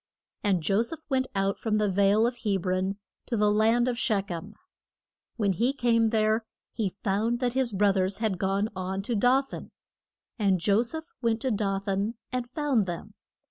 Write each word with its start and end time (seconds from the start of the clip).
And 0.43 0.63
Jo 0.63 0.81
seph 0.81 1.01
went 1.09 1.27
out 1.35 1.59
from 1.59 1.77
the 1.77 1.87
vale 1.87 2.25
of 2.25 2.37
Heb 2.37 2.65
ron 2.65 2.97
to 3.27 3.37
the 3.37 3.51
land 3.51 3.87
of 3.87 3.97
Shech 3.97 4.31
em. 4.31 4.55
When 5.35 5.51
he 5.53 5.73
came 5.73 6.09
there 6.09 6.43
he 6.73 6.89
found 7.03 7.39
that 7.39 7.53
his 7.53 7.71
broth 7.71 7.97
ers 7.97 8.17
had 8.17 8.39
gone 8.39 8.69
on 8.75 9.03
to 9.03 9.13
Do 9.13 9.43
than. 9.51 9.69
And 10.39 10.59
Jo 10.59 10.81
seph 10.81 11.13
went 11.21 11.39
to 11.41 11.51
Do 11.51 11.79
than 11.85 12.15
and 12.31 12.49
found 12.49 12.87
them. 12.87 13.13